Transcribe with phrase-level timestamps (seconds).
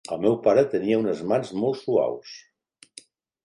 [0.13, 2.35] El meu pare tenia unes mans molt suaus.